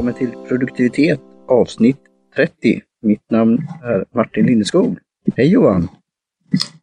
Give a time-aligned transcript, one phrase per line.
[0.00, 1.98] Välkommen till Produktivitet avsnitt
[2.36, 2.80] 30.
[3.02, 4.98] Mitt namn är Martin Lindeskog.
[5.36, 5.88] Hej Johan!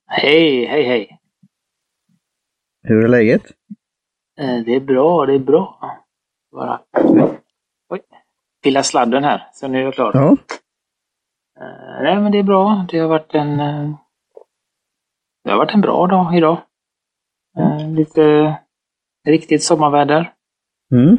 [0.05, 1.19] Hej, hej, hej!
[2.83, 3.41] Hur är läget?
[4.39, 5.79] Eh, Det är bra, det är bra.
[6.51, 6.81] Bara...
[7.89, 8.01] Oj!
[8.63, 10.11] Pilla sladden här, så nu är jag klar.
[10.13, 10.37] Ja,
[11.61, 12.85] Eh, Nej, men det är bra.
[12.91, 13.59] Det har varit en...
[13.59, 13.91] eh,
[15.43, 16.57] Det har varit en bra dag idag.
[17.95, 18.55] Lite
[19.27, 20.33] riktigt sommarväder.
[20.91, 21.17] mm.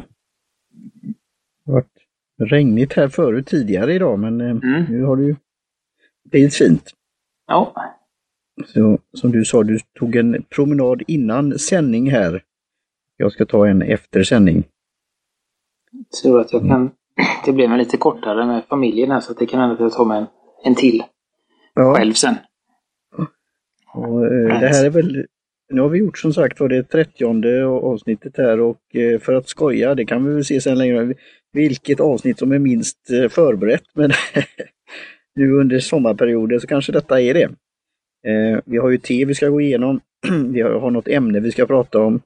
[1.65, 1.98] Det har varit
[2.39, 4.83] regnigt här förut tidigare idag men eh, Mm.
[4.89, 5.35] nu har det ju
[6.29, 6.93] blivit fint.
[7.47, 7.73] Ja,
[8.65, 12.43] Så, som du sa, du tog en promenad innan sändning här.
[13.17, 14.63] Jag ska ta en efter sändning.
[16.09, 16.91] så att jag kan...
[17.45, 20.05] Det blev en lite kortare med familjen här så det kan hända att jag tar
[20.05, 20.25] med en,
[20.63, 21.03] en till
[21.73, 22.35] Ja, själv sen.
[23.93, 25.25] och, eh, det här är väl,
[25.69, 27.25] nu har vi gjort som sagt var det 30
[27.65, 31.13] avsnittet här och eh, för att skoja, det kan vi väl se sen längre,
[31.53, 33.83] vilket avsnitt som är minst eh, förberett.
[33.93, 34.11] Men
[35.35, 37.49] nu under sommarperioden så kanske detta är det.
[38.27, 39.99] Eh, vi har ju te vi ska gå igenom,
[40.53, 42.21] vi har, något ämne vi ska prata om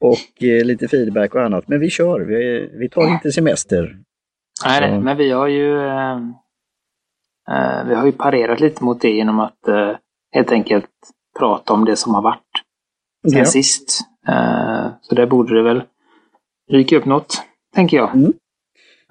[0.00, 1.68] och lite feedback och annat.
[1.68, 2.20] Men vi kör,
[2.78, 3.98] vi, tar inte semester.
[4.64, 5.74] Nej, nej, men vi har ju...
[7.88, 9.58] Vi har ju parerat lite mot det genom att
[10.32, 10.90] helt enkelt
[11.38, 12.40] prata om det som har varit
[13.30, 13.44] sen Ja.
[13.44, 14.00] sist.
[14.28, 15.82] Eh, så där borde det väl
[16.70, 17.42] ryka upp något,
[17.74, 18.14] tänker jag.
[18.14, 18.32] Mm.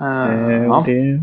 [0.02, 0.84] Eh, ja.
[0.88, 1.20] det,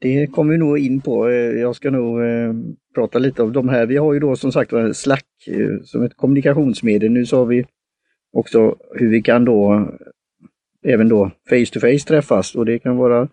[0.00, 1.30] det kommer vi nog in på.
[1.32, 2.52] Jag ska nog eh,
[2.94, 3.86] prata lite om de här.
[3.86, 7.10] Vi har ju då som sagt Slack eh, som ett kommunikationsmedel.
[7.12, 7.64] Nu har vi
[8.32, 9.88] också hur vi kan då
[10.86, 13.28] även då face to face träffas och det kan vara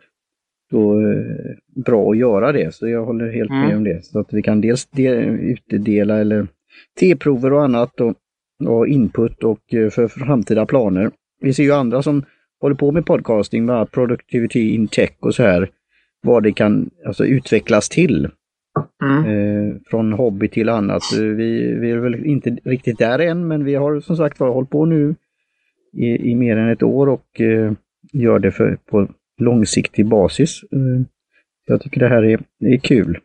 [0.72, 2.76] då eh, bra att göra det.
[2.76, 3.78] Så jag håller helt med Mm.
[3.78, 4.06] om det.
[4.06, 6.48] Så att vi kan dels de, utdela eller
[7.00, 8.14] T-prover och annat och,
[8.68, 11.12] och input och eh, för framtida planer.
[11.42, 12.24] Vi ser ju andra som
[12.62, 15.70] håller på med podcasting, bland annat Productivity in Tech och så här,
[16.22, 18.30] vad det kan alltså, utvecklas till.
[19.04, 19.26] Mm.
[19.26, 21.02] Eh, från hobby till annat.
[21.18, 24.50] Eh, Vi, vi är väl inte riktigt där än, men vi har som sagt var
[24.50, 25.16] hållit på nu
[25.94, 27.72] i, i mer än ett år och eh,
[28.14, 29.08] gör det för, på
[29.42, 30.64] långsiktig basis.
[30.72, 31.02] Eh,
[31.66, 33.20] jag tycker det här är, är kul.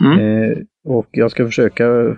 [0.00, 0.18] Mm.
[0.20, 2.16] Eh, och jag ska försöka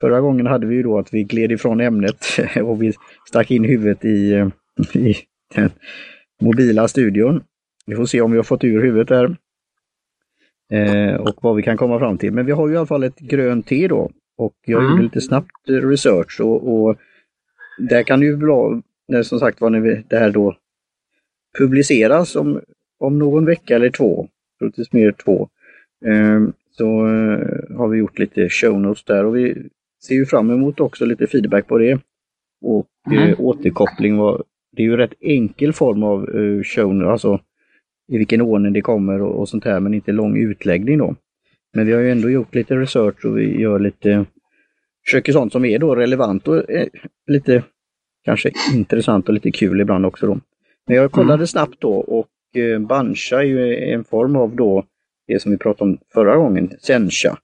[0.00, 2.26] Förra gången hade vi ju då att vi gled ifrån ämnet
[2.62, 2.92] och vi
[3.28, 4.50] stack in huvudet i,
[4.94, 5.14] i
[5.54, 5.70] den
[6.40, 7.42] mobila studion.
[7.86, 9.36] Vi får se om vi har fått ur huvudet där.
[10.72, 12.32] Eh, och vad vi kan komma fram till.
[12.32, 14.10] Men vi har ju i alla fall ett grönt te då.
[14.36, 14.90] Och jag Mm.
[14.90, 16.96] gjorde lite snabbt research och, och
[17.78, 20.56] där kan det ju bra, när, som sagt var, när vi, det här då
[21.58, 22.60] publiceras om,
[22.98, 24.28] om någon vecka eller två,
[24.58, 25.48] troligtvis mer två,
[26.06, 26.40] eh,
[26.70, 29.68] så eh, har vi gjort lite show notes där och vi
[30.06, 32.00] ser ju fram emot också lite feedback på det.
[32.62, 33.28] Och Mm.
[33.28, 34.16] eh, återkoppling.
[34.16, 34.44] Var,
[34.76, 37.40] det är ju rätt enkel form av eh, show alltså
[38.12, 41.14] i vilken ordning det kommer och, och sånt här, men inte lång utläggning då.
[41.74, 44.24] Men vi har ju ändå gjort lite research och vi gör lite,
[45.04, 46.86] försöker sånt som är då relevant och eh,
[47.26, 47.62] lite
[48.24, 50.40] kanske intressant och lite kul ibland också då.
[50.86, 51.46] Men jag kollade Mm.
[51.46, 52.28] snabbt då och
[52.60, 54.84] eh, Bansha är ju en form av då
[55.26, 57.38] det som vi pratade om förra gången, Sencha.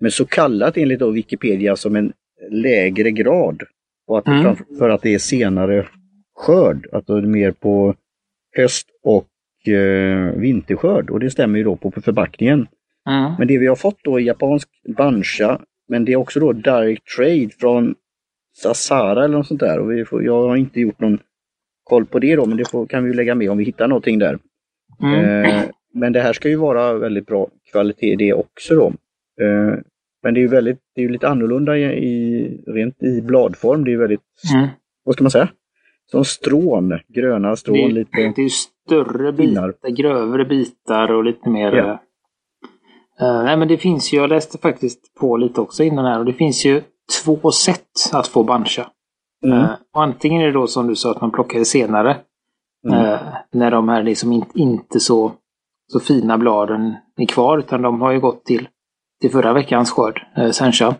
[0.00, 2.12] Men så kallat enligt då Wikipedia som en
[2.50, 3.62] lägre grad.
[4.06, 4.56] Och att Mm.
[4.78, 5.86] för att det är senare
[6.34, 7.94] skörd, att det är mer på
[8.56, 9.28] höst och
[9.68, 11.10] eh, vinterskörd.
[11.10, 12.66] Och det stämmer ju då på förpackningen.
[13.08, 13.32] Mm.
[13.38, 17.02] Men det vi har fått då är japansk bansha, men det är också då direct
[17.16, 17.94] trade från
[18.62, 19.78] Sasara eller något sånt där.
[19.78, 21.18] Och vi får, jag har inte gjort någon
[21.84, 24.18] koll på det då, men det får, kan vi lägga med om vi hittar någonting
[24.18, 24.38] där.
[25.02, 25.44] Mm.
[25.44, 25.62] Eh,
[25.94, 28.92] men det här ska ju vara väldigt bra kvalitet det också då.
[29.40, 29.78] Eh,
[30.22, 33.84] men det är ju väldigt, det är ju lite annorlunda i, i, rent i bladform.
[33.84, 34.20] Det är ju väldigt,
[34.54, 34.68] Mm.
[35.04, 35.48] vad ska man säga?
[36.10, 38.32] Som strån, gröna strån Det, lite.
[38.36, 41.72] det är större bitar, grövre bitar och lite mer...
[41.72, 41.90] Ja.
[43.20, 46.24] eh, nej men det finns ju, jag läste faktiskt på lite också innan här och
[46.24, 46.82] det finns ju
[47.24, 48.86] två sätt att få bancha.
[49.44, 49.66] Mm.
[49.94, 52.16] Och antingen är det då som du sa att man plockar det senare.
[52.88, 52.98] Mm.
[53.04, 53.20] Eh,
[53.52, 55.32] när de här liksom in, inte så,
[55.92, 58.68] så fina bladen är kvar utan de har ju gått till,
[59.20, 60.94] till förra veckans skörd, eh, sencha.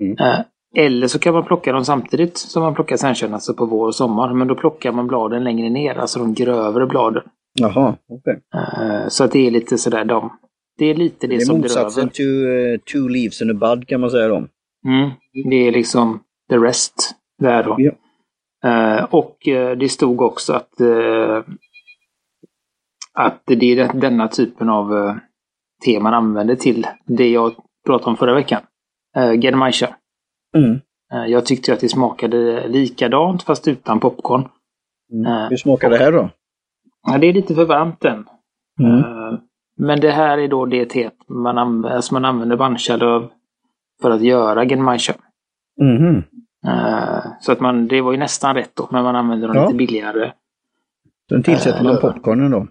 [0.00, 0.16] Mm.
[0.18, 0.40] Eh,
[0.76, 3.94] eller så kan man plocka dem samtidigt som man plockar senchan, alltså på vår och
[3.94, 4.32] sommar.
[4.34, 7.22] Men då plockar man bladen längre ner, alltså de grövre bladen.
[7.60, 8.40] Jaha, okej.
[8.54, 10.38] Eh, så att det är lite sådär de.
[10.78, 12.76] Det är lite det, Det är som motsatsen dröver.
[12.78, 14.36] to uh, two leaves and a bud kan man säga då.
[14.86, 15.10] Mm,
[15.50, 16.20] det är liksom
[16.50, 17.76] the rest där då.
[17.78, 17.92] Ja.
[18.64, 21.42] Eh, och eh, det stod också att, eh,
[23.14, 25.14] att det är den- denna typen av
[25.86, 27.52] eh, te man använder till det jag
[27.86, 28.62] pratade om förra veckan.
[29.18, 29.88] Uh, Genmaisha.
[30.56, 30.80] Mm.
[31.12, 34.48] Eh, jag tyckte att det smakade likadant fast utan popcorn.
[35.12, 35.26] Mm.
[35.32, 36.30] Eh, Hur smakar det här då?
[37.06, 38.24] Ja, det är lite för varmt än.
[38.80, 38.98] Mm.
[38.98, 39.38] Eh,
[39.76, 43.28] Men det här är då det teet man, anv- alltså man använder banjalöv
[44.02, 45.12] för att göra genmaisha.
[45.80, 46.22] Mhm.
[46.66, 49.62] Eh, Så att man, det var ju nästan rätt då, men man använder dem Ja.
[49.64, 50.32] lite billigare.
[51.28, 52.66] Sen tillsätter man popcornen då.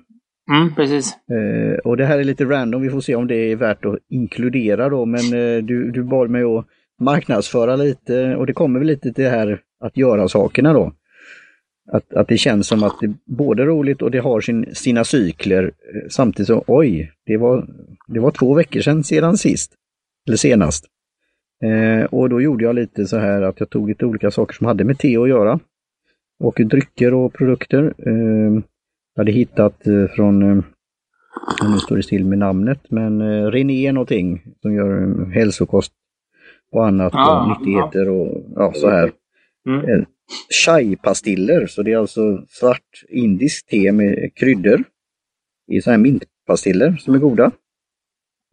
[0.51, 1.17] Mm, precis.
[1.31, 3.99] Eh, och det här är lite random, vi får se om det är värt att
[4.09, 6.65] inkludera då, men eh, du, du bad mig att
[6.99, 10.93] marknadsföra lite och det kommer väl lite till det här att göra sakerna då.
[11.91, 15.03] Att, att det känns som att det är både roligt och det har sin, sina
[15.03, 17.67] cykler eh, samtidigt som oj, det var,
[18.07, 19.73] det var två veckor sedan sedan sist.
[20.27, 20.85] Eller senast.
[21.63, 24.67] Eh, och då gjorde jag lite så här att jag tog lite olika saker som
[24.67, 25.59] hade med te att göra.
[26.39, 27.93] Och drycker och produkter.
[27.97, 28.63] Eh,
[29.13, 30.63] jag hade hittat eh, från, eh,
[31.71, 35.93] nu står det still med namnet, men eh, René någonting som gör hälsokost
[36.71, 39.11] och annat Ah, och nyttigheter och ja, så här.
[39.67, 40.05] Mm.
[40.65, 44.83] Chai-pastiller, så det är alltså svart indiskt te med kryddor
[45.71, 47.51] i så här mintpastiller som är goda.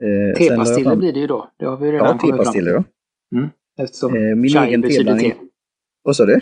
[0.02, 1.50] Eh, Tepastiller blir det ju då.
[1.58, 2.84] Det har vi redan Ja, tepastiller ja.
[3.38, 3.48] Mm.
[3.80, 5.30] Eftersom Eh, min chai egen betyder teblandning.
[5.30, 5.36] te.
[6.02, 6.40] Vad sa du?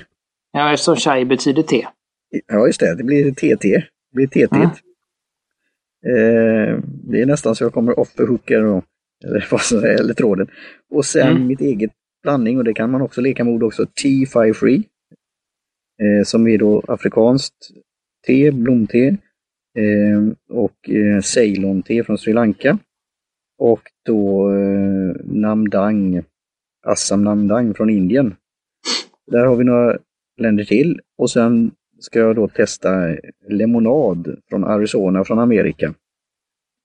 [0.52, 1.86] Ja, eftersom chai betyder te.
[2.46, 2.94] Ja, just det.
[2.94, 3.82] Det blir TT.
[4.16, 4.54] Blir.
[4.54, 4.70] Mm.
[6.06, 8.82] Eh, det är nästan så jag kommer off the hook eller,
[9.24, 10.48] eller, vad som är, eller tråden.
[10.90, 11.46] Och sen Mm.
[11.46, 11.90] mitt eget
[12.22, 13.84] blandning och det kan man också leka med ord också.
[13.84, 14.84] T5 Free.
[16.02, 17.70] Eh, som är då afrikanskt
[18.26, 19.16] te, blomte.
[19.78, 22.78] Eh, och eh, Ceylon-te från Sri Lanka.
[23.58, 26.22] Och då eh, Namdang,
[26.86, 28.34] Assam Namdang från Indien.
[29.26, 29.98] Där har vi några
[30.40, 31.00] länder till.
[31.18, 33.16] Och sen ska jag då testa
[33.48, 35.94] lemonad från Arizona från Amerika.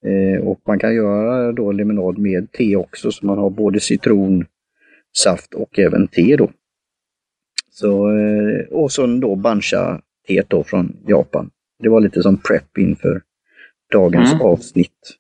[0.06, 4.46] Eh, och man kan göra då lemonad med te också så man har både citron,
[5.18, 6.52] saft och även te då.
[7.72, 11.50] Så, eh, och så då bancha teet då från Japan.
[11.80, 13.22] Det var lite som prep inför
[13.92, 14.46] dagens Mm.
[14.46, 15.18] avsnitt.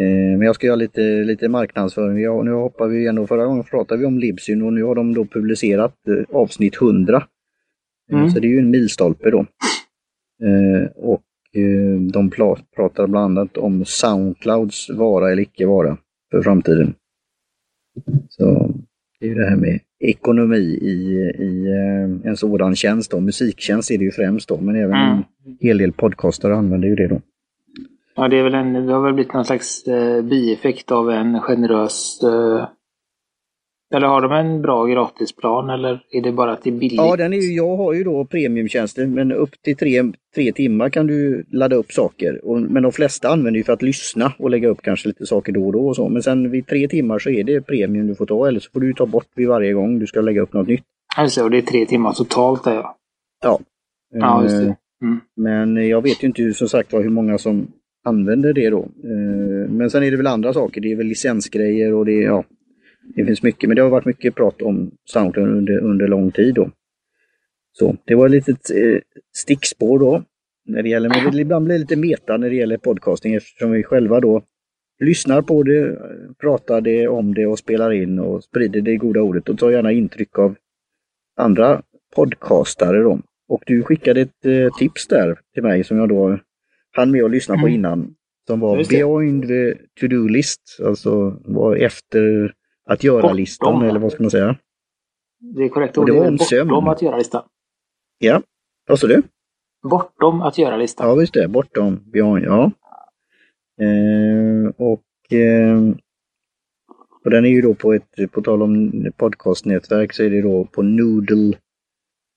[0.00, 2.18] Eh, men jag ska göra lite, lite marknadsföring.
[2.18, 4.94] Ja, nu hoppar vi igen och förra gången pratade vi om Libsyn och nu har
[4.94, 7.22] de då publicerat eh, avsnitt 100.
[8.12, 8.30] Eh, Mm.
[8.30, 9.38] Så det är ju en milstolpe då.
[10.42, 11.22] Eh, och
[11.52, 12.30] eh, de
[12.76, 15.96] pratar bland annat om Soundclouds vara eller icke vara
[16.30, 16.94] för framtiden.
[18.28, 18.70] Så
[19.20, 23.20] det är ju det här med ekonomi i, i eh, en sådan tjänst då.
[23.20, 25.22] Musiktjänst är det ju främst då, men även Mm.
[25.46, 27.20] en hel del podcastare använder ju det då.
[28.16, 31.40] Ja, det, är väl en, det har väl blivit någon slags eh, bieffekt av en
[31.40, 32.20] generös...
[32.22, 32.68] Eh,
[33.94, 36.92] eller har de en bra gratisplan eller är det bara är billigt?
[36.96, 40.02] Ja, den är ju, jag har ju då premiumtjänster, men upp till tre,
[40.34, 42.40] tre timmar kan du ladda upp saker.
[42.44, 45.52] Och, men de flesta använder ju för att lyssna och lägga upp kanske lite saker
[45.52, 46.08] då och då och så.
[46.08, 48.80] Men sen vid tre timmar så är det premium du får ta, eller så får
[48.80, 50.82] du ta bort vid varje gång du ska lägga upp något nytt.
[51.16, 52.96] Alltså, och det är tre timmar totalt där ja.
[53.44, 53.60] Ja.
[54.14, 54.76] Ja, just Eh, det.
[55.02, 55.20] Mm.
[55.36, 57.66] Men jag vet ju inte som sagt var hur många som
[58.04, 58.78] använder det då.
[58.82, 60.80] Eh, Men sen är det väl andra saker.
[60.80, 62.44] Det är väl licensgrejer och det, är- ja,
[63.14, 63.68] det finns mycket.
[63.68, 66.70] Men det har varit mycket prat om Soundcloud under, under lång tid då.
[67.72, 68.98] Så det var ett litet eh,
[69.36, 70.22] stickspår då.
[70.68, 73.70] När det gäller, men det ibland blir det lite meta när det gäller podcasting eftersom
[73.70, 74.42] vi själva då
[75.04, 75.98] lyssnar på det,
[76.40, 79.92] pratar det om det och spelar in och sprider det goda ordet och tar gärna
[79.92, 80.54] intryck av
[81.36, 81.82] andra
[82.16, 83.20] podcastare då.
[83.48, 86.38] Och du skickade ett eh, tips där till mig som jag då
[86.92, 87.74] hann med att lyssna på Mm.
[87.74, 88.14] innan.
[88.46, 88.88] Som var.
[88.90, 92.52] Beyond the to-do list, alltså var efter
[92.86, 94.56] att göra-listan eller vad ska man säga?
[95.38, 96.68] Det är korrekt Och det var om sömn.
[96.68, 97.42] bortom att göra-listan.
[98.18, 98.42] Ja,
[98.88, 99.22] vad sa du?
[99.82, 101.08] Bortom att göra-listan.
[101.08, 101.48] Ja, visst det.
[101.48, 102.70] Bortom Beyond, ja.
[103.80, 105.80] Eh, och, eh,
[107.24, 110.64] och den är ju då på ett, på tal om podcastnätverk så är det då
[110.64, 111.56] på Noodle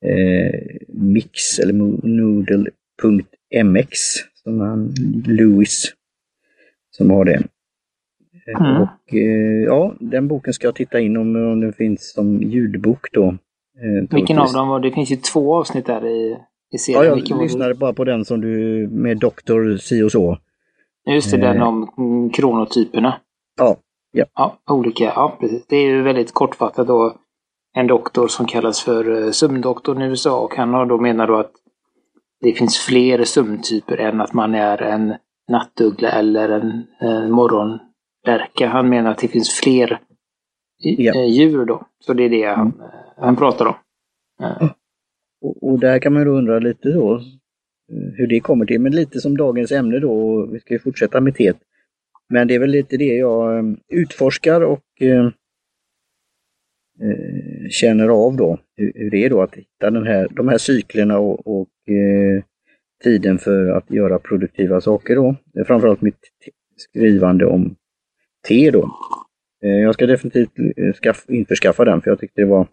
[0.06, 1.74] eh, Mix eller
[2.08, 4.00] Noodle.mx
[4.44, 4.94] som han,
[5.26, 5.94] Louis
[6.92, 7.44] som har det.
[8.56, 8.82] Eh, Mm.
[8.82, 13.08] Och eh, ja, den boken ska jag titta in om, om den finns som ljudbok
[13.14, 13.26] då.
[13.28, 14.92] Eh, Vilken av dem var det?
[14.92, 16.38] finns ju två avsnitt där i,
[16.74, 17.02] i serien.
[17.04, 20.38] Ja, jag Vilken lyssnade bara på den som du med Doktor si och så.
[21.10, 21.68] Just det, den Eh.
[21.68, 23.16] om mm, kronotyperna.
[23.58, 23.76] Ja,
[24.12, 24.26] ja.
[24.36, 25.04] Ja, olika.
[25.04, 25.68] Ja, precis.
[25.68, 27.16] Det är ju väldigt kortfattat då.
[27.74, 31.52] En doktor som kallas för sömndoktorn i USA och han har då menar då att
[32.42, 35.14] det finns fler sömntyper än att man är en
[35.52, 37.32] nattuggla eller en, en
[38.28, 38.68] morgonlärka.
[38.68, 40.00] Han menar att det finns fler
[40.84, 41.14] i- Ja.
[41.16, 41.86] eh, djur då.
[42.00, 42.84] Så det är det han, eh,
[43.18, 43.76] han pratar om.
[44.44, 44.70] Eh,
[45.42, 48.82] Och, och där kan man då undra lite då eh, hur det kommer till.
[48.82, 51.58] Men lite som dagens ämne då, vi ska ju fortsätta med teet.
[52.30, 55.26] Men det är väl lite det jag eh, utforskar och eh,
[57.02, 58.60] eh, känner av då.
[58.76, 62.44] Hur, hur det är då att hitta den här, de här cyklerna och, och eh,
[63.04, 65.36] tiden för att göra produktiva saker då.
[65.54, 66.20] Det är framförallt mitt
[66.78, 67.76] skrivande om
[68.48, 68.92] te då.
[69.64, 70.52] Eh, jag ska definitivt
[70.96, 72.68] skaff, införskaffa den för jag tyckte det var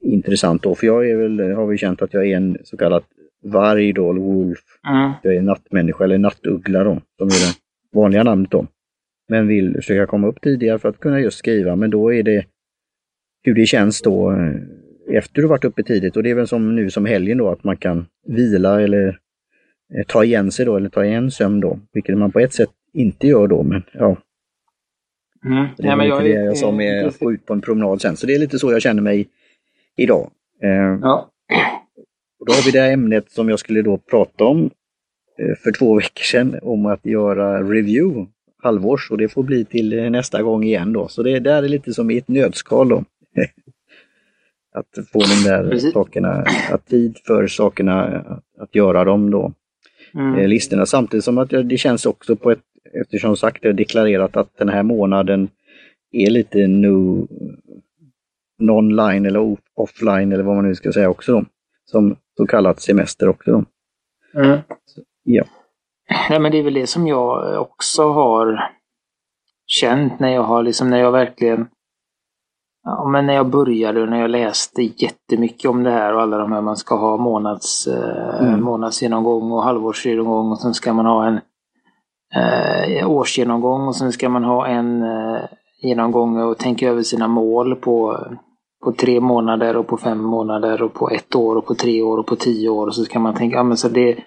[0.00, 0.74] intressant då.
[0.74, 3.02] För jag är väl, har vi känt att jag är en så kallad
[3.42, 4.58] varg då, wolf.
[4.88, 5.12] Mm.
[5.22, 7.56] Jag är nattmänniska eller nattuggla då, som är det
[7.92, 8.66] vanliga namnet då.
[9.28, 12.44] Men vill försöka komma upp tidigare för att kunna just skriva, men då är det
[13.42, 16.76] hur det känns då eh, efter du varit uppe tidigt och det är väl som
[16.76, 19.18] nu som helgen då att man kan vila eller
[19.94, 22.70] eh, ta igen sig då eller ta igen sömn då, vilket man på ett sätt
[22.92, 24.16] inte gör då men ja.
[25.46, 25.66] Mm.
[25.76, 28.16] Det är ja, men jag, jag sa med att gå ut på en promenad sen,
[28.16, 29.28] så det är lite så jag känner mig
[29.96, 30.30] idag.
[30.62, 31.30] Eh, ja.
[32.40, 34.70] Och då har vi det ämnet som jag skulle då prata om
[35.38, 38.26] eh, för två veckor sedan om att göra review
[38.62, 41.08] halvårs och det får bli till nästa gång igen då.
[41.08, 43.04] Så det där är lite som i ett nötskal då.
[44.74, 45.92] att få de där Precis.
[45.92, 49.52] sakerna, att tid för sakerna, att, att göra dem då.
[50.14, 50.34] Mm.
[50.34, 52.62] Eh, listorna samtidigt som att det känns också på ett,
[52.92, 55.48] eftersom sagt det deklarerat att den här månaden
[56.12, 57.26] är lite nu
[58.58, 61.44] non-line eller offline eller vad man nu ska säga också då.
[61.84, 63.64] Som så kallat semester också då.
[64.40, 64.58] Mm.
[64.84, 65.44] Så, ja.
[66.30, 68.70] Nej men det är väl det som jag också har
[69.66, 71.68] känt när jag har liksom, när jag verkligen
[72.88, 76.38] Ja, men när jag började och när jag läste jättemycket om det här och alla
[76.38, 78.62] de här man ska ha månads, eh, mm.
[78.62, 81.40] månadsgenomgång och halvårsgenomgång och sen ska man ha en
[82.34, 85.40] eh, årsgenomgång och sen ska man ha en eh,
[85.82, 88.26] genomgång och tänka över sina mål på,
[88.84, 92.18] på tre månader och på fem månader och på ett år och på tre år
[92.18, 92.86] och på tio år.
[92.86, 94.18] Och så ska man tänka, ja men så det,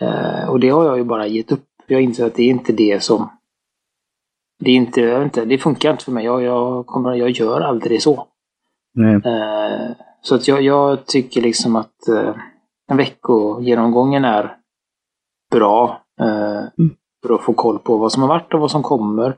[0.00, 1.64] eh, och det har jag ju bara gett upp.
[1.86, 3.28] Jag inser att det är inte det som
[4.58, 6.24] det är inte, jag inte, det funkar inte för mig.
[6.24, 8.26] Jag, jag, kommer, jag gör aldrig så.
[9.24, 9.90] Eh,
[10.22, 12.34] så att jag, jag, tycker liksom att eh,
[12.96, 14.56] veckogenomgången är
[15.50, 16.02] bra.
[16.20, 16.94] Eh, mm.
[17.22, 19.36] För att få koll på vad som har varit och vad som kommer.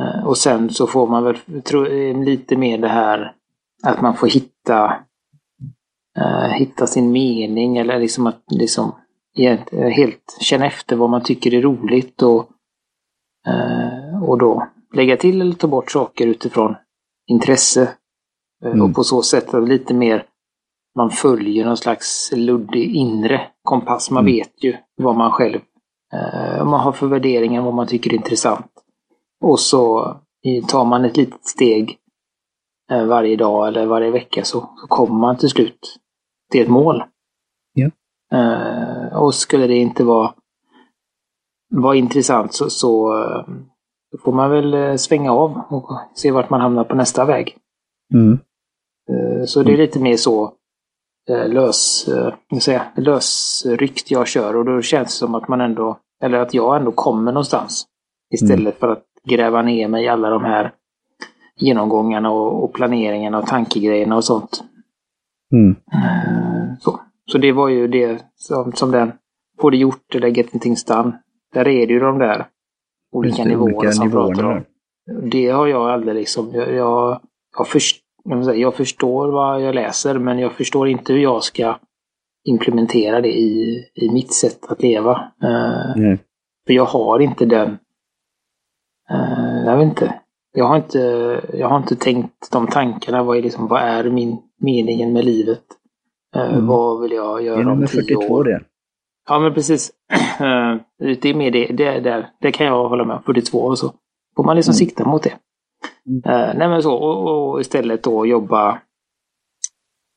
[0.00, 1.84] Eh, och sen så får man väl tro,
[2.24, 3.34] lite mer det här
[3.82, 4.96] att man får hitta
[6.18, 8.92] eh, hitta sin mening eller liksom att liksom
[9.72, 12.50] helt känna efter vad man tycker är roligt och
[13.46, 16.74] Eh, och då lägga till eller ta bort saker utifrån
[17.26, 17.82] intresse.
[18.64, 18.82] Eh, mm.
[18.82, 20.26] Och på så sätt lite mer
[20.96, 24.10] man följer någon slags luddig inre kompass.
[24.10, 24.34] Man mm.
[24.34, 25.60] vet ju vad man själv
[26.12, 28.66] eh, man har för värderingar, vad man tycker är intressant.
[29.40, 30.14] Och så
[30.68, 31.98] tar man ett litet steg
[32.90, 35.98] eh, varje dag eller varje vecka så, så kommer man till slut
[36.50, 37.04] till ett mål.
[37.72, 37.90] Ja.
[38.38, 40.34] Eh, och skulle det inte vara
[41.74, 43.14] var intressant så, så
[44.24, 47.56] får man väl svänga av och se vart man hamnar på nästa väg.
[48.14, 48.38] Mm.
[49.46, 50.54] Så det är lite mer så
[51.28, 52.08] lös,
[52.48, 56.54] jag säga, lösryckt jag kör och då känns det som att man ändå, eller att
[56.54, 57.86] jag ändå kommer någonstans.
[58.34, 58.72] Istället mm.
[58.72, 60.72] för att gräva ner mig i alla de här
[61.56, 64.64] genomgångarna och, och planeringarna och tankegrejerna och sånt.
[65.52, 65.76] Mm.
[66.80, 67.00] Så.
[67.32, 69.12] så det var ju det som, som den
[69.60, 71.12] Få det gjort eller Get things done.
[71.52, 72.46] Där är det ju de där
[73.12, 74.64] olika nivåerna som pratar om.
[75.30, 77.20] Det har jag aldrig liksom, jag, jag,
[77.58, 78.04] jag, först,
[78.54, 81.78] jag förstår vad jag läser men jag förstår inte hur jag ska
[82.44, 85.12] implementera det i, i mitt sätt att leva.
[85.44, 86.16] Uh,
[86.66, 87.78] För jag har inte den,
[89.12, 90.14] uh, jag vet inte,
[90.52, 90.98] jag har inte,
[91.52, 93.22] jag har inte tänkt de tankarna.
[93.22, 95.64] Vad är, liksom, vad är min meningen med livet?
[96.36, 96.66] Uh, mm.
[96.66, 98.44] Vad vill jag göra om tio 42 år?
[98.44, 98.60] Det.
[99.28, 99.90] Ja, men precis.
[100.40, 103.92] Eh, det är mer det, det, där, det kan jag hålla med 42 och så.
[104.36, 104.76] Får man liksom mm.
[104.76, 105.32] sikta mot det.
[106.26, 108.72] Uh, nej men så, och, och, istället då jobba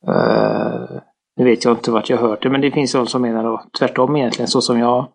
[0.08, 1.00] uh,
[1.36, 3.62] nu vet jag inte vart jag hört det, men det finns de som menar då
[3.78, 5.08] tvärtom egentligen, så som jag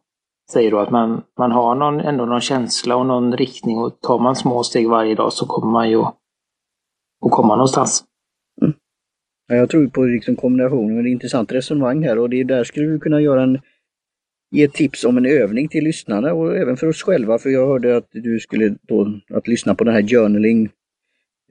[0.52, 4.20] säger då, att man, man har någon, ändå någon känsla och någon riktning och tar
[4.20, 8.04] man små steg varje dag så kommer man ju att komma någonstans.
[8.62, 8.74] Mm.
[9.48, 12.64] Ja, jag tror på liksom kombinationen, det är intressant resonemang här och det är där
[12.64, 13.60] skulle vi kunna göra en
[14.52, 17.38] ge tips om en övning till lyssnarna och även för oss själva.
[17.38, 20.70] För jag hörde att du skulle då att lyssna på den här journaling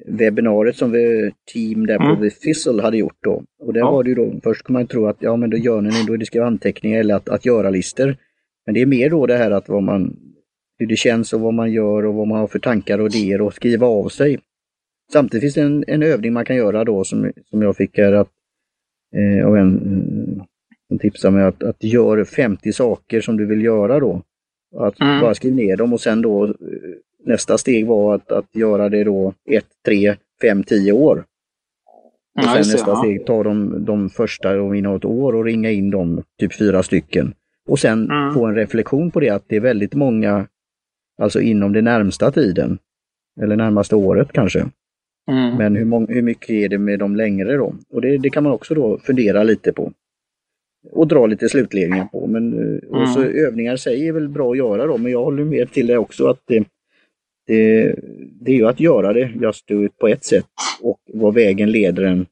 [0.07, 2.21] webbinariet som vi team där på mm.
[2.21, 3.45] The Fizzle hade gjort då.
[3.59, 3.90] Och där ja.
[3.90, 6.19] var det ju då, först kan man tro att ja men då journaling, då är
[6.19, 8.17] det skriva anteckningar eller att, att göra listor.
[8.67, 10.17] Men det är mer då det här att vad man,
[10.78, 13.40] hur det känns och vad man gör och vad man har för tankar och idéer
[13.40, 14.38] och skriva av sig.
[15.12, 18.12] Samtidigt finns det en, en övning man kan göra då som, som jag fick här
[18.12, 18.31] att,
[19.17, 20.43] eh, av en
[20.88, 24.23] som tipsar mig att, att gör 50 saker som du vill göra då.
[24.76, 25.21] Att mm.
[25.21, 26.52] bara skriv ner dem och sen då eh,
[27.25, 31.25] nästa steg var att, att göra det då 1, 3, 5, 10 år.
[32.38, 35.90] Och sen nästa steg ta de, de första om inom ett år och ringa in
[35.90, 37.35] dem, typ fyra stycken.
[37.68, 38.35] Och sen mm.
[38.35, 40.47] få en reflektion på det att det är väldigt många,
[41.23, 42.78] alltså inom den närmsta tiden,
[43.40, 44.66] eller närmaste året kanske.
[45.30, 45.57] Mm.
[45.57, 47.75] Men hur, hur mycket är det med de längre då?
[47.90, 49.92] Och det, det kan man också då fundera lite på.
[50.90, 52.26] Och dra lite slutledningar på.
[52.26, 52.80] Men mm.
[52.88, 55.73] och så övningar i sig är väl bra att göra då, men jag håller med
[55.73, 56.64] till det också att det,
[57.47, 57.95] det,
[58.40, 59.66] det är ju att göra det just
[60.00, 60.47] på ett sätt
[60.83, 62.26] och vad vägen leder en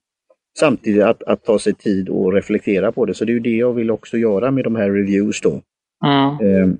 [0.59, 3.15] samtidigt att, att ta sig tid och reflektera på det.
[3.15, 5.63] Så det är ju det jag vill också göra med de här reviews då.
[6.05, 6.63] Mm.
[6.63, 6.79] Ehm,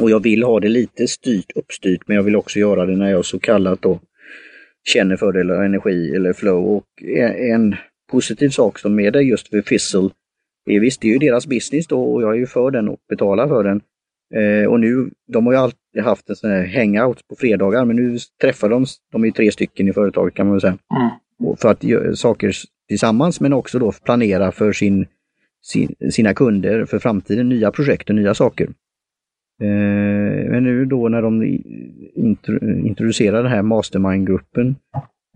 [0.00, 3.10] och jag vill ha det lite styrt, uppstyrt, men jag vill också göra det när
[3.10, 4.00] jag så kallat då
[4.88, 6.76] känner för det eller energi eller flow.
[6.76, 7.02] Och
[7.38, 7.76] en
[8.10, 10.10] positiv sak som är det just för Fizzle
[10.74, 12.98] är visst, det är ju deras business då och jag är ju för den och
[13.08, 13.80] betalar för den.
[14.34, 17.96] Eh, och nu, de har ju alltid haft en sån här hangout på fredagar, men
[17.96, 20.78] nu träffar de, de är ju tre stycken i företaget kan man väl säga.
[20.96, 21.56] Mm.
[21.56, 22.52] För att göra saker
[22.88, 25.06] tillsammans, men också då planera för sin,
[25.62, 28.68] sin, sina kunder för framtiden, nya projekt och nya saker.
[29.62, 31.42] Eh, men nu då när de
[32.84, 34.76] introducerar den här mastermind-gruppen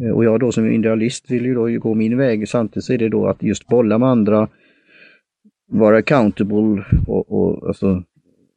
[0.03, 2.49] eh, och jag då som individualist vill ju då gå min väg.
[2.49, 4.49] Samtidigt så är det då att just bolla med andra,
[5.71, 8.03] vara accountable och, och alltså,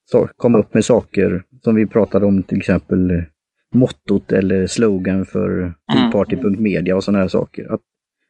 [0.05, 3.23] så, komma upp med saker som vi pratade om till exempel eh,
[3.73, 7.73] mottot eller slogan för teamparty.media och sådana här saker.
[7.73, 7.81] Att,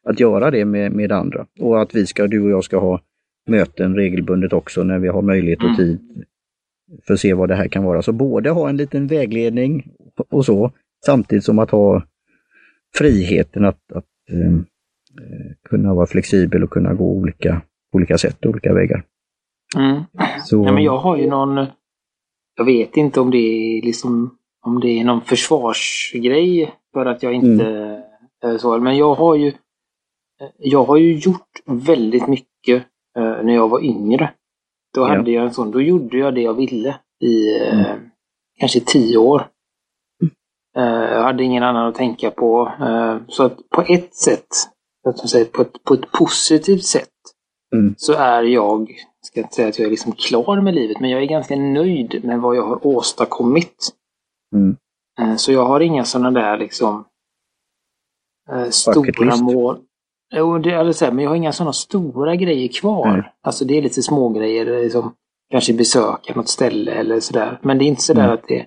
[0.09, 3.01] att göra det med, med andra och att vi ska, du och jag ska ha
[3.47, 5.77] möten regelbundet också när vi har möjlighet och mm.
[5.77, 6.25] tid
[7.07, 8.01] för att se vad det här kan vara.
[8.01, 9.91] Så både ha en liten vägledning
[10.29, 10.71] och så,
[11.05, 12.03] samtidigt som att ha
[12.95, 14.61] friheten att, att eh,
[15.69, 17.61] kunna vara flexibel och kunna gå olika,
[17.93, 19.03] olika sätt, olika vägar.
[19.77, 20.03] Mm.
[20.43, 20.63] Så...
[20.65, 21.65] Ja, men jag har ju någon,
[22.55, 27.33] jag vet inte om det är liksom om det är någon försvarsgrej för att jag
[27.33, 27.65] inte
[28.43, 28.59] mm.
[28.59, 29.51] så, men jag har ju
[30.57, 32.85] jag har ju gjort väldigt mycket
[33.17, 34.33] eh, när jag var yngre.
[34.93, 35.07] Då ja.
[35.07, 38.09] hade jag en sån, då gjorde jag det jag ville i eh, mm.
[38.59, 39.47] kanske tio år.
[40.77, 42.71] Eh, jag hade ingen annan att tänka på.
[42.79, 44.47] Eh, så att på ett sätt,
[45.07, 47.09] att säga, på, ett, på ett positivt sätt,
[47.73, 47.95] mm.
[47.97, 51.21] så är jag, ska inte säga att jag är liksom klar med livet, men jag
[51.21, 53.89] är ganska nöjd med vad jag har åstadkommit.
[54.55, 54.77] Mm.
[55.19, 57.05] Eh, så jag har inga sådana där liksom
[58.51, 59.77] eh, stora mål.
[60.35, 63.07] Jo, det är så här, men jag har inga sådana stora grejer kvar.
[63.07, 63.25] Mm.
[63.41, 65.13] Alltså det är lite små grejer, liksom,
[65.51, 67.59] kanske besöka något ställe eller sådär.
[67.61, 68.33] Men det är inte sådär mm.
[68.33, 68.65] att det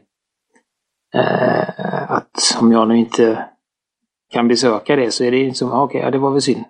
[1.15, 3.49] eh, att om jag nu inte
[4.33, 6.65] kan besöka det så är det inte som, okej, okay, ja, det var väl synd.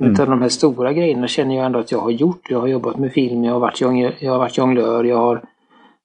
[0.00, 0.12] Mm.
[0.12, 2.50] Utan de här stora grejerna känner jag ändå att jag har gjort.
[2.50, 5.44] Jag har jobbat med film, jag har varit, jonglör, jag har, varit jonglör, jag har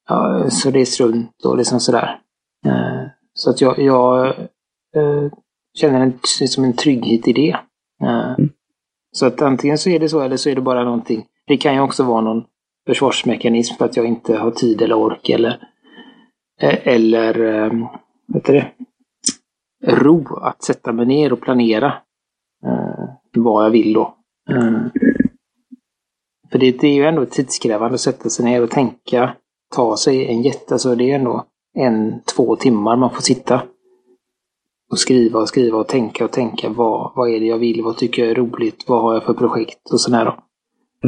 [0.10, 2.20] ja, så rest runt och liksom sådär.
[2.66, 4.28] Eh, så att jag, jag
[4.96, 5.32] eh,
[5.78, 7.58] känner en, liksom en trygghet i det.
[8.04, 8.50] Mm.
[9.12, 11.26] Så att antingen så är det så eller så är det bara någonting.
[11.48, 12.44] Det kan ju också vara någon
[12.88, 15.60] försvarsmekanism för att jag inte har tid eller ork eller
[16.62, 17.34] eh, eller
[18.34, 18.72] vet du det,
[19.88, 21.94] ro att sätta mig ner och planera eh,
[23.36, 24.16] vad jag vill då.
[24.50, 24.90] Mm.
[26.52, 29.36] För det, det, är ju ändå tidskrävande att sätta sig ner och tänka,
[29.76, 33.62] ta sig en jätte, alltså det är ändå en, två timmar man får sitta
[34.92, 37.98] och skriva och skriva och tänka och tänka vad, vad är det jag vill, vad
[37.98, 40.38] tycker jag är roligt, vad har jag för projekt och sådär då.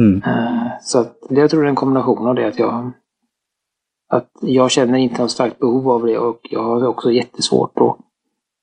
[0.00, 0.16] Mm.
[0.16, 2.92] Uh, så att det, jag tror det är en kombination av det att jag
[4.08, 7.96] att jag känner inte något starkt behov av det och jag har också jättesvårt att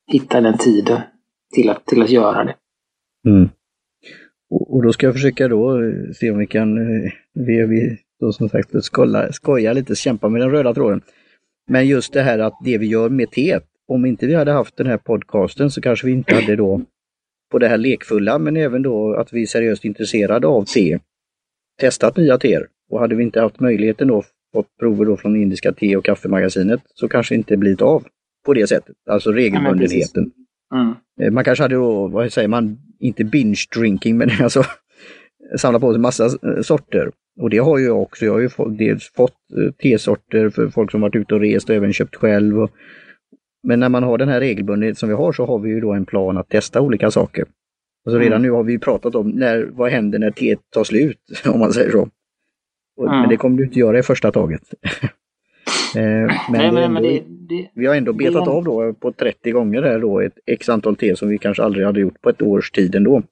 [0.08, 1.02] hitta den tiden
[1.54, 2.56] till att, till att göra det.
[3.28, 3.50] Mm.
[4.50, 5.80] Och, och, då ska jag försöka då
[6.14, 10.42] se om vi kan, eh, vi, vi då som sagt skolla, skoja lite, kämpa med
[10.42, 11.02] den röda tråden.
[11.68, 14.78] Men just det här att det vi gör med teet, om inte vi hade haft
[14.78, 16.82] den här podcasten så kanske vi inte hade då
[17.52, 21.00] på det här lekfulla men även då att vi är seriöst intresserade av te
[21.80, 22.68] testat nya teer.
[22.90, 26.82] Och hade vi inte haft möjligheten då fått prover då från Indiska te och kaffemagasinet
[26.94, 28.04] så kanske inte blivit av
[28.46, 28.96] på det sättet.
[29.10, 30.32] Alltså regelbundenheten.
[30.74, 30.96] Mm.
[31.22, 34.64] Eh, man kanske hade då, vad säger man, inte binge drinking men alltså
[35.58, 37.12] samla på sig massa eh, sorter.
[37.40, 38.26] Och det har jag också.
[38.26, 41.70] Jag har ju fått, dels fått eh, tesorter för folk som varit ute och rest
[41.70, 42.68] och även köpt själv.
[43.64, 45.94] Men när man har den här regelbundenheten som vi har så har vi ju då
[45.94, 47.46] en plan att testa olika saker.
[48.06, 48.42] Alltså redan mm.
[48.42, 51.92] nu har vi pratat om när, vad händer när teet tar slut, om man säger
[51.92, 52.10] så.
[53.02, 53.20] Mm.
[53.20, 54.62] Men det kommer du inte göra i första taget.
[55.96, 59.12] Eh, men, Nej, men, men det, det, vi har ändå betat det, av då på
[59.12, 62.30] 30 gånger här då ett x antal te som vi kanske aldrig hade gjort på
[62.30, 63.24] ett års tid ändå.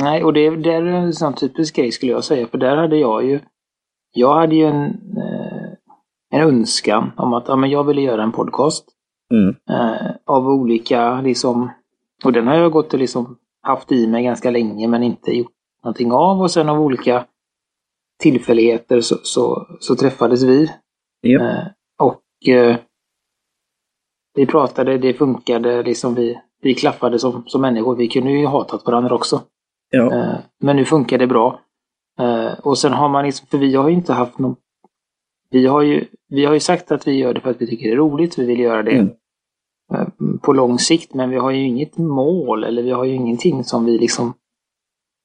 [0.00, 2.96] Nej, och det, det är en sån typisk grej skulle jag säga, för där hade
[2.96, 3.40] jag ju
[4.12, 4.84] Jag hade ju en,
[5.16, 5.68] eh,
[6.30, 8.84] en önskan om att ja, men jag ville göra en podcast.
[9.32, 9.54] Mm.
[9.70, 11.70] Eh, av olika, liksom,
[12.24, 15.52] och den har jag gått och liksom haft i mig ganska länge men inte gjort
[15.84, 17.26] någonting av och sen av olika
[18.20, 20.70] tillfälligheter så, så, så träffades vi.
[21.20, 21.50] Ja.
[21.50, 21.66] Eh,
[21.98, 22.76] och eh,
[24.34, 27.96] vi pratade, det funkade, liksom vi, vi klaffade som, som människor.
[27.96, 29.42] Vi kunde ju hatat varandra också.
[29.90, 30.14] Ja.
[30.14, 31.60] Eh, men nu funkar det bra.
[32.62, 34.56] Och sen har man liksom, för vi har ju inte haft någon...
[35.50, 37.86] Vi har ju, vi har ju sagt att vi gör det för att vi tycker
[37.86, 40.38] det är roligt, vi vill göra det Mm.
[40.38, 43.84] på lång sikt, men vi har ju inget mål eller vi har ju ingenting som
[43.84, 44.34] vi liksom...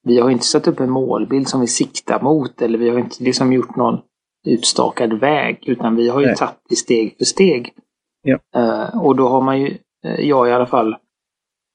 [0.03, 3.23] Vi har inte satt upp en målbild som vi siktar mot eller vi har inte
[3.23, 3.99] liksom gjort någon
[4.45, 6.35] utstakad väg, utan vi har ju Nej.
[6.35, 7.73] tagit det steg för steg.
[8.21, 8.39] Ja.
[8.55, 10.95] Eh, och då har man ju, eh, jag i alla fall,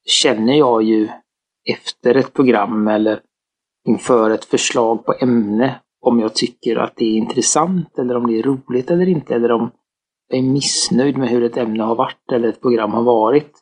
[0.06, 1.08] känner jag ju
[1.68, 3.20] efter ett program eller
[3.88, 8.38] inför ett förslag på ämne om jag tycker att det är intressant eller om det
[8.38, 9.70] är roligt eller inte eller om
[10.28, 13.52] jag är missnöjd med hur ett ämne har varit eller ett program har varit.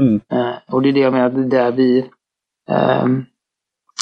[0.00, 0.20] Mm.
[0.32, 2.04] Eh, och det är det jag menar, det där vi...
[2.70, 3.24] ehm,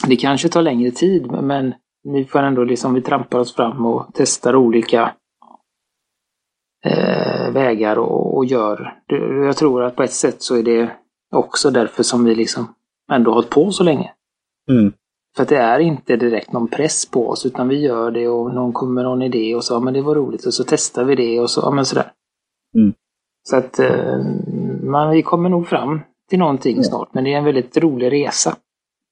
[0.07, 1.75] det kanske tar längre tid men
[2.13, 5.15] vi får ändå liksom, vi trampar oss fram och testar olika
[6.85, 8.99] eh, vägar och, och gör.
[9.47, 10.91] Jag tror att på ett sätt så är det
[11.35, 12.75] också därför som vi liksom
[13.13, 14.13] ändå hållit på så länge.
[14.71, 14.93] Mm.
[15.37, 18.55] För att det är inte direkt någon press på oss utan vi gör det och
[18.55, 21.05] någon kommer med någon idé och så, ja men det var roligt och så testar
[21.05, 22.13] vi det och så, ja men sådär.
[22.75, 22.93] Mm.
[23.43, 24.19] Så att eh,
[24.83, 26.83] man, vi kommer nog fram till någonting Ja.
[26.83, 28.57] snart men det är en väldigt rolig resa.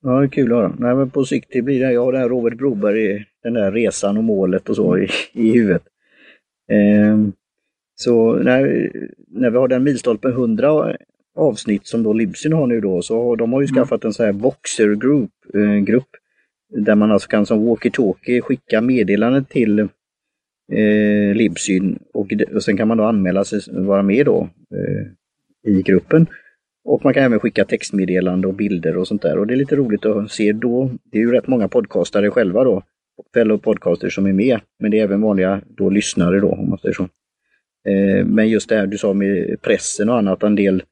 [0.06, 0.74] Ja, det är kul att höra.
[0.78, 1.92] Nej, men på sikt det blir det.
[1.92, 5.52] Jag har den här Robert Broberg, den där resan och målet och så i, i
[5.52, 5.82] huvudet.
[6.72, 7.32] Ehm,
[7.94, 8.90] så när,
[9.28, 10.96] när vi har den milstolpen 100
[11.36, 13.74] avsnitt som då Libsyn har nu då, så har, de har ju Mm.
[13.74, 16.08] skaffat en sån här Voxer group, eh, grupp
[16.76, 19.78] där man alltså kan som walkie-talkie skicka meddelanden till
[20.72, 25.06] eh, Libsyn och, och sen kan man då anmäla sig vara med då eh,
[25.72, 26.26] i gruppen.
[26.84, 29.38] Och man kan även skicka textmeddelande och bilder och sånt där.
[29.38, 30.90] Och det är lite roligt att se då.
[31.04, 32.82] Det är ju rätt många podcastare själva då.
[33.34, 34.60] Fellow podcasters som är med.
[34.78, 37.08] Men det är även vanliga då lyssnare då, om man säger så.
[37.88, 40.82] Eh, men just det här du sa med pressen och annat, en del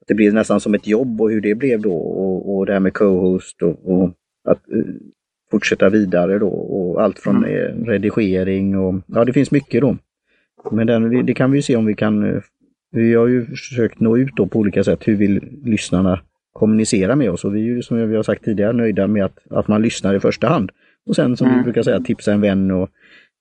[0.00, 2.72] att det blir nästan som ett jobb och hur det blev då och, och det
[2.72, 4.10] här med co-host och, och
[4.44, 4.84] att eh,
[5.50, 9.96] fortsätta vidare då och allt från eh, redigering och ja det finns mycket då.
[10.70, 12.42] Men den, det kan vi se om vi kan eh,
[12.94, 15.08] vi har ju försökt nå ut då på olika sätt.
[15.08, 16.20] Hur vill lyssnarna
[16.52, 17.44] kommunicera med oss?
[17.44, 20.14] Och vi är ju som vi har sagt tidigare nöjda med att, att man lyssnar
[20.14, 20.70] i första hand.
[21.06, 21.64] Och sen som vi Mm.
[21.64, 22.90] brukar säga, tipsa en vän och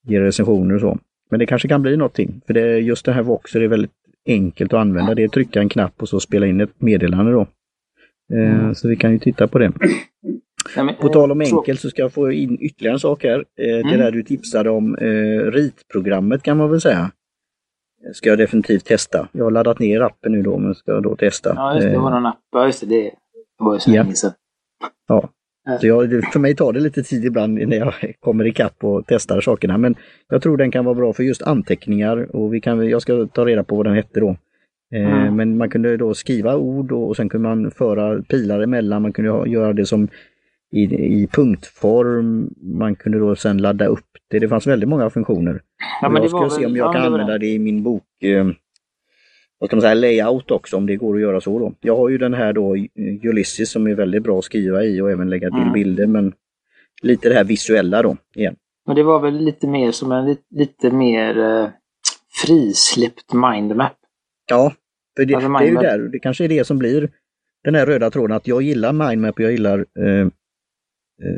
[0.07, 0.99] ge recensioner och så.
[1.31, 2.41] Men det kanske kan bli någonting.
[2.47, 3.91] För det, just det här Voxer är väldigt
[4.27, 5.15] enkelt att använda.
[5.15, 7.41] Det är att trycka en knapp och så spela in ett meddelande då.
[8.33, 8.75] Eh, Mm.
[8.75, 9.71] Så vi kan ju titta på det.
[10.75, 12.99] Nej, men, På tal om eh, så- enkelt så ska jag få in ytterligare en
[12.99, 13.39] sak här.
[13.39, 13.97] Eh, Det Mm.
[13.99, 17.11] där du tipsade om, eh, ritprogrammet kan man väl säga.
[18.13, 19.27] Ska jag definitivt testa.
[19.31, 21.53] Jag har laddat ner appen nu då, men ska då testa.
[21.55, 21.91] Ja, just det.
[21.91, 22.37] Det var Eh, någon app.
[22.51, 22.85] Ja, just det.
[22.85, 23.11] Det
[23.59, 24.03] var ju så Ja.
[24.03, 24.31] länge sedan.
[25.07, 25.29] Ja.
[25.81, 29.41] Så jag, för mig tar det lite tid ibland när jag kommer ikapp och testar
[29.41, 29.77] sakerna.
[29.77, 29.95] Men
[30.29, 33.45] jag tror den kan vara bra för just anteckningar och vi kan, jag ska ta
[33.45, 34.29] reda på vad den hette då.
[34.29, 34.35] Eh,
[35.13, 35.35] Mm.
[35.35, 39.01] Men man kunde då skriva ord och, och sen kunde man föra pilar emellan.
[39.01, 40.07] Man kunde göra det som
[40.73, 40.83] i,
[41.23, 42.49] i punktform.
[42.62, 44.39] Man kunde då sen ladda upp det.
[44.39, 45.62] Det fanns väldigt många funktioner.
[46.01, 47.47] Ja, men jag ska se om jag ja, kan använda det.
[47.47, 48.03] i min bok.
[48.23, 48.45] Eh,
[49.59, 51.73] vad ska man säga, layout också om det går att göra så då.
[51.81, 52.81] Jag har ju den här då eh,
[53.23, 55.73] Ulysses som är väldigt bra att skriva i och även lägga till Mm.
[55.73, 56.33] bilder men
[57.01, 58.55] lite det här visuella då igen.
[58.88, 61.67] Men det var väl lite mer som en lite, lite mer eh,
[62.45, 63.97] frisläppt mindmap.
[64.49, 64.73] Ja,
[65.17, 65.83] för det, Alltså det är ju mindmap.
[65.83, 67.09] där, det kanske är det som blir
[67.63, 70.27] den här röda tråden att jag gillar mindmap och jag gillar eh,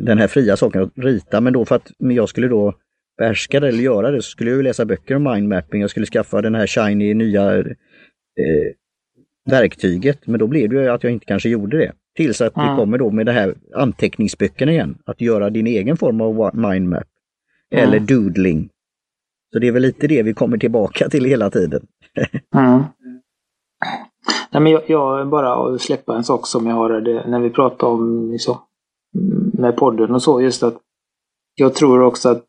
[0.01, 2.73] den här fria saken att rita men då för att jag skulle då
[3.17, 5.81] behärska det eller göra det så skulle jag ju läsa böcker om mindmapping.
[5.81, 7.65] Jag skulle skaffa den här shiny nya eh,
[9.49, 11.91] verktyget men då blev det ju att jag inte kanske gjorde det.
[12.15, 12.69] Tills att Mm.
[12.69, 14.97] vi kommer då med det här anteckningsböckerna igen.
[15.05, 17.03] Att göra din egen form av mindmap.
[17.71, 17.83] Mm.
[17.87, 18.69] Eller doodling.
[19.53, 21.87] Så det är väl lite det vi kommer tillbaka till hela tiden.
[22.55, 22.83] Mm.
[24.51, 27.87] Nej, men jag, jag bara släppa en sak som jag har det, när vi pratar
[27.87, 28.57] om liksom,
[29.15, 30.77] mm, med podden och så, just att
[31.55, 32.45] jag tror också att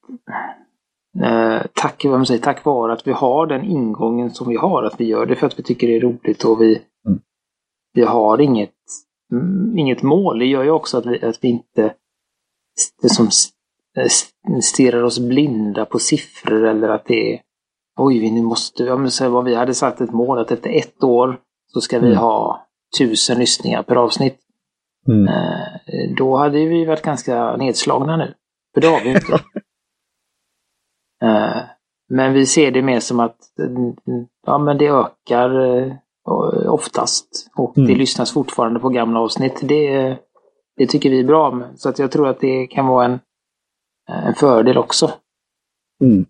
[1.24, 4.82] eh, tack, vad man säger, tack vare att vi har den ingången som vi har,
[4.82, 7.20] att vi gör det för att vi tycker det är roligt och vi, Mm.
[7.94, 8.74] vi har inget,
[9.32, 10.38] mm, inget mål.
[10.38, 11.94] Det gör ju också att vi, att vi inte
[13.02, 13.48] det som s-
[13.98, 17.40] eh, stirrar oss blinda på siffror eller att det är
[17.98, 20.70] Oj, vi nu måste, ja, men så vad vi hade satt ett mål att efter
[20.70, 21.40] ett år
[21.72, 22.18] så ska vi Mm.
[22.18, 22.66] ha
[22.98, 24.38] tusen lyssningar per avsnitt.
[25.08, 25.28] Mm.
[25.28, 28.34] Eh, då hade vi varit ganska nedslagna nu.
[28.74, 29.32] För det har vi inte.
[31.22, 31.62] eh,
[32.08, 33.36] men vi ser det mer som att
[34.46, 35.92] ja, men det ökar eh,
[36.72, 37.50] oftast.
[37.56, 37.98] Och det Mm.
[37.98, 39.60] lyssnas fortfarande på gamla avsnitt.
[39.62, 40.16] Det,
[40.76, 41.62] det tycker vi är bra.
[41.76, 43.18] Så att jag tror att det kan vara en,
[44.26, 45.12] en fördel också.
[46.04, 46.26] Mm.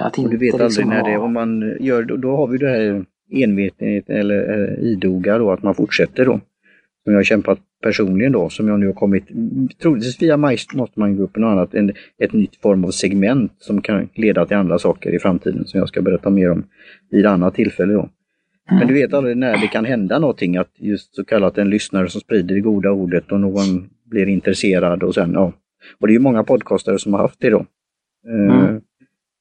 [0.00, 2.46] Att inte och du vet aldrig liksom när det, om man gör, då, då har
[2.46, 3.04] vi det här
[3.44, 6.40] envetenhet eller idoga då, att man fortsätter då.
[7.04, 9.24] Som jag har kämpat personligen då, som jag nu har kommit,
[9.82, 14.56] troligtvis via Mastermind-gruppen och annat, en, ett nytt form av segment som kan leda till
[14.56, 16.64] andra saker i framtiden som jag ska berätta mer om
[17.10, 18.08] vid annat tillfälle då.
[18.70, 22.08] Men du vet aldrig när det kan hända någonting, att just så kallat en lyssnare
[22.08, 25.52] som sprider det goda ordet och någon blir intresserad och sen, ja.
[25.98, 27.66] Och det är ju många podcastare som har haft det då.
[28.28, 28.80] Eh, mm.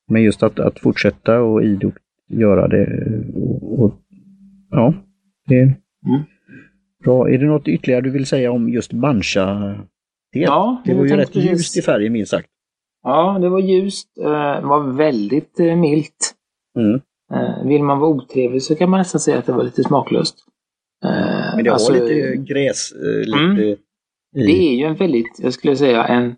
[0.07, 1.97] Men just att, att fortsätta och idogt
[2.27, 3.13] göra det.
[3.33, 3.93] Och, och
[4.69, 4.93] ja,
[5.47, 5.73] det mm.
[7.01, 7.29] Bra.
[7.29, 9.75] Är det något ytterligare du vill säga om just Bancha?
[10.33, 11.77] Det, ja, det var ju rätt ljust just...
[11.77, 12.47] i färgen minst sagt.
[13.03, 14.11] Ja, det var ljust.
[14.15, 16.35] Det eh, var väldigt eh, milt.
[16.77, 17.01] Mm.
[17.33, 20.35] Eh, vill man vara otrevlig så kan man nästan säga att det var lite smaklöst.
[21.55, 22.93] Men det har alltså, lite gräs,
[23.25, 23.77] lite mm.
[24.33, 26.35] Det är ju en väldigt, jag skulle säga en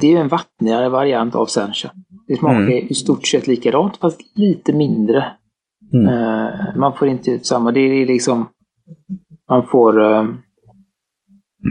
[0.00, 1.90] det är ju en vattnigare variant av Sencha.
[2.26, 2.86] Det smakar mm.
[2.88, 5.32] i stort sett likadant fast lite mindre.
[5.92, 6.06] Mm.
[6.08, 7.72] Uh, man får inte ut samma.
[7.72, 8.48] Det är liksom...
[9.48, 10.00] Man får...
[10.00, 10.34] Uh,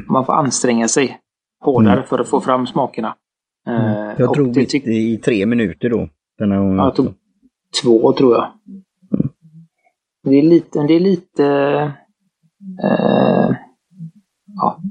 [0.10, 1.20] man får anstränga sig
[1.60, 2.06] hårdare mm.
[2.06, 3.16] för att få fram smakerna.
[3.70, 6.10] Uh, jag tror det i tre minuter då.
[6.38, 7.14] Denna gången ja, jag tog
[7.84, 8.48] två tror jag.
[9.14, 9.30] Mm.
[10.24, 10.84] Det är lite...
[10.84, 11.44] Det är lite
[14.56, 14.82] ja,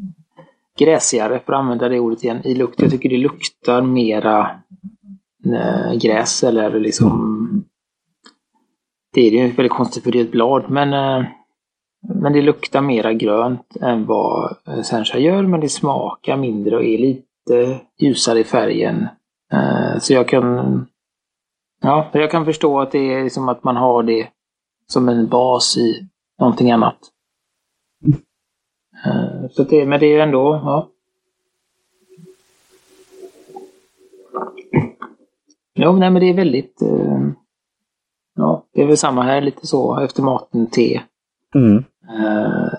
[0.79, 2.83] gräsigare, för att använda det ordet igen, i lukt.
[2.83, 4.51] Jag tycker det luktar mera
[6.03, 7.65] gräs eller liksom...
[9.13, 11.27] Det är ju väldigt konstigt för det är ett blad, men, eh,
[12.15, 16.85] men det luktar mera grönt än vad eh, Sencha gör, men det smakar mindre och
[16.85, 19.09] är lite ljusare i färgen.
[19.53, 20.87] Eh, så jag kan...
[21.81, 24.29] Ja, jag kan förstå att det är liksom att man har det
[24.87, 26.99] som en bas i någonting annat.
[29.51, 30.89] Så det, men det är ju ändå, ja.
[35.75, 36.83] Jo, nej men det är väldigt...
[38.39, 41.01] Eh, ja, det är väl samma här, lite så efter maten, te.
[41.55, 41.77] Mm.
[41.77, 42.75] Uh,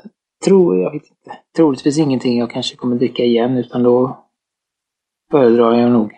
[0.46, 1.38] tror, jag vet inte.
[1.56, 4.26] Troligtvis ingenting jag kanske kommer dricka igen, utan då
[5.32, 6.12] föredrar jag nog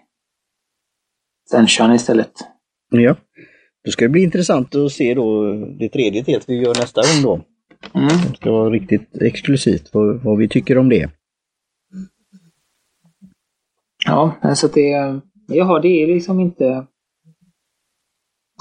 [1.49, 2.34] Senchan istället.
[2.89, 3.15] Ja.
[3.84, 7.23] Då ska det bli intressant att se då det tredje teet vi gör nästa gång
[7.23, 7.34] då.
[7.99, 8.08] Mm.
[8.08, 11.12] Det ska vara riktigt exklusivt vad, vad vi tycker om det.
[14.06, 16.86] Ja, så det, jaha, det är liksom inte...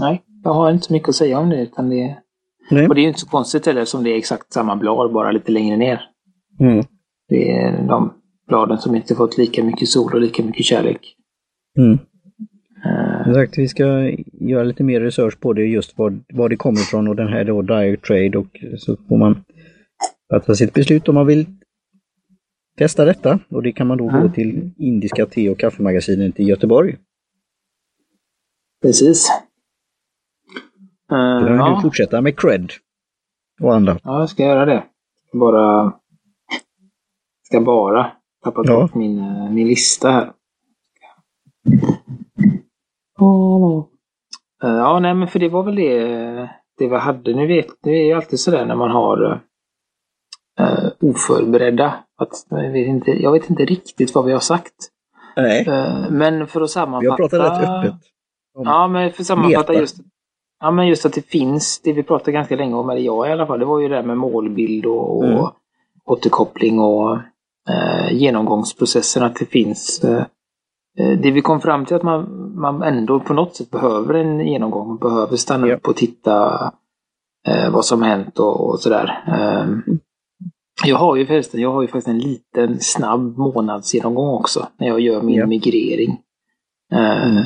[0.01, 1.63] Nej, jag har inte så mycket att säga om det.
[1.63, 2.17] Utan det
[2.71, 2.89] Nej.
[2.89, 5.53] Och det är inte så konstigt heller som det är exakt samma blad, bara lite
[5.53, 6.01] längre ner.
[6.61, 6.85] Mm.
[7.29, 8.13] Det är de
[8.49, 11.17] bladen som inte fått lika mycket sol och lika mycket kärlek.
[11.79, 11.99] Mm.
[13.25, 13.85] Som sagt, vi ska
[14.33, 17.45] göra lite mer research på det, just var, var det kommer ifrån och den här
[17.45, 18.47] då Dire Trade och
[18.79, 19.45] så får man
[20.33, 21.47] fatta sitt beslut om man vill
[22.79, 23.39] testa detta.
[23.49, 24.23] Och det kan man då mm.
[24.23, 26.97] gå till Indiska te och kaffemagasinet i Göteborg.
[28.83, 29.29] Precis.
[31.13, 31.75] Uh, kan ja.
[31.77, 32.73] du fortsätta med cred
[33.61, 33.99] och andra.
[34.03, 34.85] Ja, jag ska göra det.
[35.33, 35.93] Bara...
[37.47, 38.13] Ska bara
[38.45, 38.81] tappa ja.
[38.81, 40.33] bort min, eh, min lista här.
[43.19, 43.87] Oh.
[44.63, 46.01] Ja, nej men för det var väl det,
[46.79, 47.35] det vi hade.
[47.35, 49.43] Nu vet, det är ju alltid sådär när man har
[50.61, 52.05] uh, oförberedda.
[52.19, 54.75] Att, jag, vet inte, jag vet inte riktigt vad vi har sagt.
[55.37, 55.69] Nej.
[55.69, 57.01] Uh, men för att sammanfatta.
[57.01, 58.01] Vi har pratat rätt öppet.
[58.55, 59.97] Ja, men för att sammanfatta just
[60.61, 63.33] Ja, men just att det finns, det vi pratade ganska länge om, eller jag i
[63.33, 65.45] alla fall, det var ju det där med målbild och, och mm.
[66.05, 67.17] återkoppling och
[67.69, 70.25] eh, genomgångsprocessen, att det finns eh,
[70.99, 74.41] Eh, det vi kom fram till att man, man ändå på något sätt behöver en
[74.41, 74.89] genomgång.
[74.89, 75.75] Man behöver stanna ja.
[75.75, 76.65] upp och titta
[77.47, 79.25] eh, vad som hänt och, och sådär.
[79.27, 79.95] Eh,
[80.85, 85.01] jag har ju förresten, jag har ju faktiskt en liten snabb månadsgenomgång också när jag
[85.01, 85.47] gör min ja.
[85.47, 86.19] migrering.
[86.93, 87.41] Eh.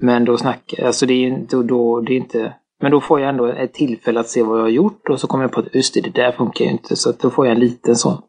[0.00, 3.28] Men då snackar, alltså det är inte, då, det är inte, men då får jag
[3.28, 5.74] ändå ett tillfälle att se vad jag har gjort och så kommer jag på att
[5.74, 6.96] just det, det där funkar ju inte.
[6.96, 8.22] Så då får jag en liten sån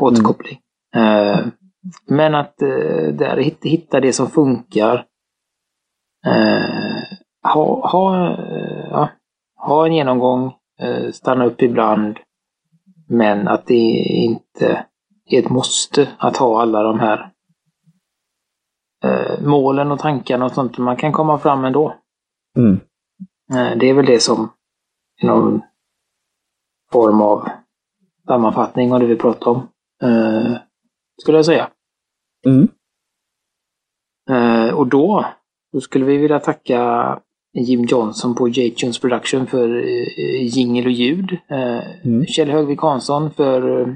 [0.00, 0.58] återkoppling.
[0.94, 1.50] Mm.
[2.06, 2.68] Men att eh,
[3.12, 5.04] där hitta det som funkar.
[6.26, 7.02] Eh,
[7.54, 8.36] ha, ha,
[8.90, 9.10] ja,
[9.56, 10.52] ha en genomgång,
[11.12, 12.18] stanna upp ibland.
[13.08, 13.74] Men att det
[14.24, 14.84] inte
[15.26, 17.31] är ett måste att ha alla de här
[19.44, 20.78] målen och tankarna och sånt.
[20.78, 21.94] Man kan komma fram ändå.
[22.56, 22.80] Mm.
[23.54, 24.52] Eh, det är väl det som
[25.22, 25.60] är någon
[26.92, 27.48] form av
[28.26, 29.68] sammanfattning av det vi pratar om.
[30.02, 30.56] Eh,
[31.20, 31.70] skulle jag säga.
[32.46, 32.68] Mm.
[34.30, 35.26] Eh, och då,
[35.72, 37.18] då skulle vi vilja tacka
[37.52, 41.38] Jim Johnson på J-Tunes Production för eh, jingel och ljud.
[41.48, 42.26] Eh, mm.
[42.26, 43.94] Kjell Högvik Hansson för eh,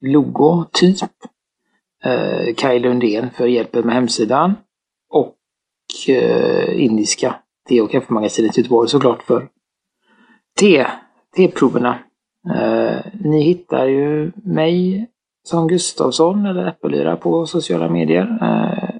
[0.00, 1.10] logo, typ.
[2.04, 4.54] Eh, Kaj Lundén för hjälpen med hemsidan.
[5.10, 5.36] Och
[6.08, 7.36] eh, Indiska
[7.68, 9.48] te och kaffemagasinet Göteborg såklart för
[10.60, 10.86] te,
[11.36, 11.98] teproverna.
[12.54, 15.06] Eh, ni hittar ju mig
[15.48, 18.38] som Gustavsson eller Äppelyra på sociala medier.
[18.42, 18.90] Eh,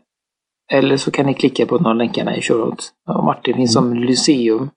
[0.78, 2.92] eller så kan ni klicka på någon av länkarna i shownotes.
[3.06, 3.90] Martin finns mm.
[3.90, 4.70] som Lyceum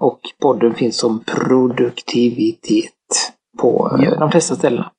[0.00, 2.92] och podden finns som produktivitet
[3.58, 4.18] på eh, ja.
[4.18, 4.90] de flesta ställena.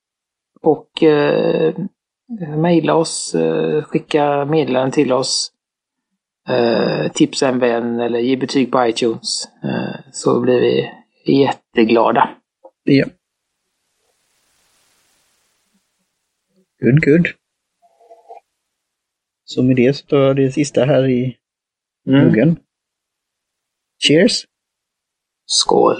[0.62, 1.73] Och eh,
[2.57, 5.51] mejla oss, eh, skicka meddelanden till oss,
[6.49, 9.47] eh, tipsa en vän eller ge betyg på iTunes.
[9.63, 10.89] Eh, så blir vi
[11.25, 12.29] jätteglada.
[12.83, 13.05] Ja.
[16.79, 17.27] Good, good.
[19.45, 21.38] Så med det så tar jag det sista här i
[22.07, 22.55] mm.
[24.07, 24.45] Cheers!
[25.45, 25.97] Skål!